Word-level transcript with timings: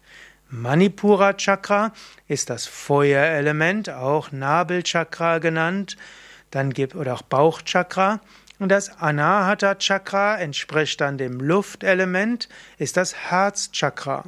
Manipura 0.48 1.32
Chakra 1.32 1.92
ist 2.28 2.50
das 2.50 2.66
Feuerelement, 2.66 3.90
auch 3.90 4.32
Nabelchakra 4.32 5.38
genannt. 5.38 5.96
Dann 6.50 6.72
gibt 6.72 6.94
oder 6.94 7.14
auch 7.14 7.22
Bauchchakra. 7.22 8.20
Und 8.58 8.68
das 8.68 9.00
Anahata 9.00 9.74
Chakra 9.74 10.38
entspricht 10.38 11.00
dann 11.00 11.18
dem 11.18 11.40
Luftelement, 11.40 12.48
ist 12.78 12.96
das 12.96 13.14
Herzchakra. 13.14 14.24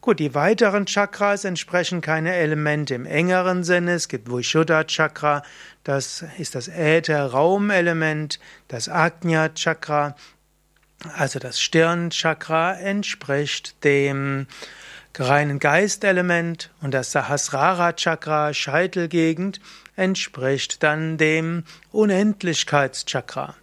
Gut, 0.00 0.20
die 0.20 0.34
weiteren 0.34 0.86
Chakras 0.86 1.44
entsprechen 1.44 2.00
keine 2.00 2.32
Elemente 2.32 2.94
im 2.94 3.04
engeren 3.04 3.64
Sinne. 3.64 3.92
Es 3.94 4.06
gibt 4.06 4.30
Vishuddha 4.30 4.84
Chakra, 4.84 5.42
das 5.82 6.24
ist 6.38 6.54
das 6.54 6.68
Äther-Raumelement, 6.68 8.38
das 8.68 8.88
Ajna 8.88 9.48
Chakra, 9.48 10.14
also 11.16 11.40
das 11.40 11.60
Stirnchakra 11.60 12.74
entspricht 12.74 13.82
dem 13.82 14.46
reinen 15.18 15.58
Geistelement 15.58 16.70
und 16.80 16.94
das 16.94 17.10
Sahasrara 17.10 17.92
Chakra, 17.92 18.54
Scheitelgegend, 18.54 19.60
entspricht 19.96 20.84
dann 20.84 21.18
dem 21.18 21.64
Unendlichkeitschakra. 21.90 23.56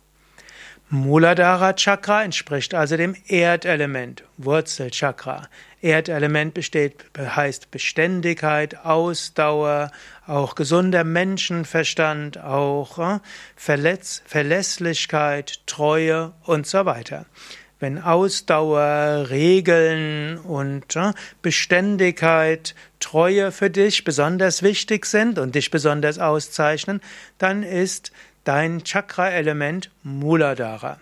Muladhara 0.89 1.73
Chakra 1.73 2.23
entspricht 2.23 2.75
also 2.75 2.95
dem 2.95 3.15
Erdelement, 3.27 4.23
Wurzelchakra. 4.37 5.47
Erdelement 5.81 6.53
besteht, 6.53 7.05
heißt 7.17 7.71
Beständigkeit, 7.71 8.85
Ausdauer, 8.85 9.91
auch 10.27 10.53
gesunder 10.53 11.03
Menschenverstand, 11.03 12.37
auch 12.39 12.99
äh, 12.99 13.19
Verletz, 13.55 14.21
Verlässlichkeit, 14.27 15.61
Treue 15.65 16.33
und 16.43 16.67
so 16.67 16.85
weiter. 16.85 17.25
Wenn 17.79 17.99
Ausdauer, 17.99 19.27
Regeln 19.31 20.37
und 20.37 20.95
äh, 20.95 21.13
Beständigkeit, 21.41 22.75
Treue 22.99 23.51
für 23.51 23.71
dich 23.71 24.03
besonders 24.03 24.61
wichtig 24.61 25.07
sind 25.07 25.39
und 25.39 25.55
dich 25.55 25.71
besonders 25.71 26.19
auszeichnen, 26.19 27.01
dann 27.39 27.63
ist 27.63 28.11
dein 28.45 28.83
Chakra-Element 28.83 29.91
Muladhara. 30.03 30.99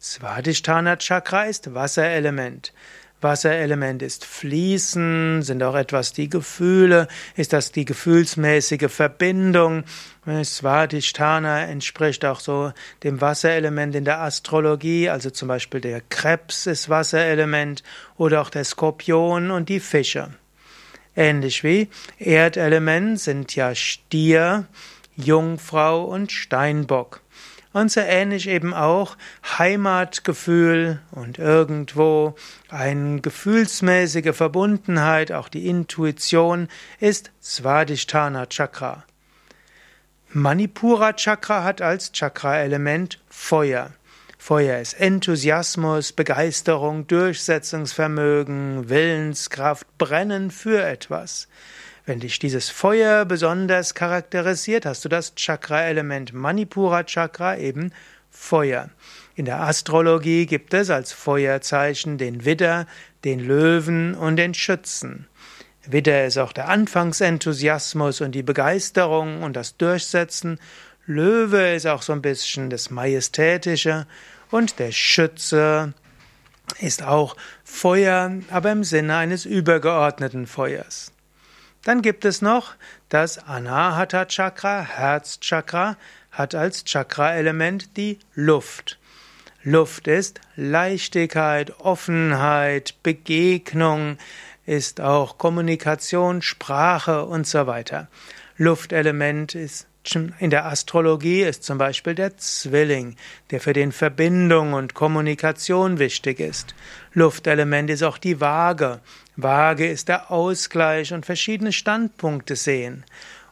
Svadhisthana 0.00 0.96
Chakra 0.96 1.44
ist 1.44 1.74
Wasserelement. 1.74 2.72
Wasserelement 3.20 4.02
ist 4.02 4.24
Fließen, 4.24 5.42
sind 5.42 5.62
auch 5.62 5.76
etwas 5.76 6.12
die 6.12 6.28
Gefühle, 6.28 7.06
ist 7.36 7.52
das 7.52 7.70
die 7.70 7.84
gefühlsmäßige 7.84 8.90
Verbindung. 8.90 9.84
Svadhisthana 10.26 11.64
entspricht 11.66 12.24
auch 12.24 12.40
so 12.40 12.72
dem 13.04 13.20
Wasserelement 13.20 13.94
in 13.94 14.04
der 14.04 14.20
Astrologie, 14.20 15.08
also 15.08 15.30
zum 15.30 15.48
Beispiel 15.48 15.80
der 15.80 16.00
Krebs 16.00 16.66
ist 16.66 16.88
Wasserelement 16.88 17.82
oder 18.16 18.42
auch 18.42 18.50
der 18.50 18.64
Skorpion 18.64 19.50
und 19.50 19.68
die 19.68 19.80
Fische. 19.80 20.34
Ähnlich 21.14 21.62
wie 21.62 21.88
Erdelement 22.18 23.20
sind 23.20 23.54
ja 23.54 23.74
Stier, 23.74 24.66
Jungfrau 25.16 26.04
und 26.04 26.32
Steinbock. 26.32 27.20
Und 27.72 27.90
so 27.90 28.00
ähnlich 28.00 28.48
eben 28.48 28.74
auch 28.74 29.16
Heimatgefühl 29.58 31.00
und 31.10 31.38
irgendwo 31.38 32.34
eine 32.68 33.20
gefühlsmäßige 33.20 34.36
Verbundenheit, 34.36 35.32
auch 35.32 35.48
die 35.48 35.68
Intuition, 35.68 36.68
ist 37.00 37.30
Svadhisthana 37.42 38.46
Chakra. 38.46 39.04
Manipura 40.34 41.14
Chakra 41.14 41.64
hat 41.64 41.80
als 41.80 42.12
Chakra-Element 42.12 43.20
Feuer. 43.28 43.92
Feuer 44.38 44.80
ist 44.80 44.94
Enthusiasmus, 44.94 46.12
Begeisterung, 46.12 47.06
Durchsetzungsvermögen, 47.06 48.88
Willenskraft, 48.88 49.86
Brennen 49.98 50.50
für 50.50 50.82
etwas. 50.82 51.48
Wenn 52.04 52.18
dich 52.18 52.40
dieses 52.40 52.68
Feuer 52.68 53.24
besonders 53.24 53.94
charakterisiert, 53.94 54.86
hast 54.86 55.04
du 55.04 55.08
das 55.08 55.36
Chakra-Element 55.36 56.32
Manipura 56.32 57.04
Chakra 57.04 57.56
eben 57.58 57.92
Feuer. 58.28 58.90
In 59.36 59.44
der 59.44 59.60
Astrologie 59.60 60.46
gibt 60.46 60.74
es 60.74 60.90
als 60.90 61.12
Feuerzeichen 61.12 62.18
den 62.18 62.44
Widder, 62.44 62.86
den 63.22 63.38
Löwen 63.38 64.16
und 64.16 64.34
den 64.34 64.52
Schützen. 64.52 65.28
Widder 65.86 66.26
ist 66.26 66.38
auch 66.38 66.52
der 66.52 66.68
Anfangsenthusiasmus 66.68 68.20
und 68.20 68.32
die 68.32 68.42
Begeisterung 68.42 69.44
und 69.44 69.54
das 69.54 69.76
Durchsetzen. 69.76 70.58
Löwe 71.06 71.74
ist 71.74 71.86
auch 71.86 72.02
so 72.02 72.12
ein 72.12 72.22
bisschen 72.22 72.68
das 72.68 72.90
Majestätische 72.90 74.08
und 74.50 74.80
der 74.80 74.90
Schütze 74.90 75.94
ist 76.80 77.04
auch 77.04 77.36
Feuer, 77.62 78.32
aber 78.50 78.72
im 78.72 78.82
Sinne 78.82 79.16
eines 79.16 79.44
übergeordneten 79.44 80.48
Feuers. 80.48 81.12
Dann 81.84 82.00
gibt 82.00 82.24
es 82.24 82.42
noch 82.42 82.74
das 83.08 83.38
Anahata 83.38 84.26
Chakra, 84.26 84.82
Herzchakra, 84.82 85.96
hat 86.30 86.54
als 86.54 86.84
Chakra-Element 86.84 87.96
die 87.96 88.18
Luft. 88.34 88.98
Luft 89.64 90.08
ist 90.08 90.40
Leichtigkeit, 90.56 91.78
Offenheit, 91.80 92.94
Begegnung, 93.02 94.18
ist 94.64 95.00
auch 95.00 95.38
Kommunikation, 95.38 96.40
Sprache 96.42 97.24
und 97.24 97.46
so 97.46 97.66
weiter. 97.66 98.08
Luftelement 98.56 99.54
ist 99.54 99.86
in 100.40 100.50
der 100.50 100.66
Astrologie 100.66 101.42
ist 101.42 101.62
zum 101.62 101.78
Beispiel 101.78 102.14
der 102.16 102.36
Zwilling, 102.36 103.16
der 103.50 103.60
für 103.60 103.72
den 103.72 103.92
Verbindung 103.92 104.72
und 104.72 104.94
Kommunikation 104.94 106.00
wichtig 106.00 106.40
ist. 106.40 106.74
Luftelement 107.12 107.88
ist 107.88 108.02
auch 108.02 108.18
die 108.18 108.40
Waage. 108.40 109.00
Waage 109.36 109.88
ist 109.88 110.08
der 110.08 110.32
Ausgleich 110.32 111.14
und 111.14 111.24
verschiedene 111.24 111.72
Standpunkte 111.72 112.56
sehen. 112.56 113.04